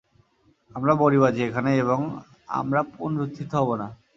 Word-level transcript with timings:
আমরা 0.75 0.93
মরি-বাঁচি 0.95 1.41
এখানেই 1.43 1.77
এবং 1.83 1.99
আমরা 2.51 2.81
পুনরুত্থিত 2.93 3.51
হব 3.59 3.69
না। 3.75 3.87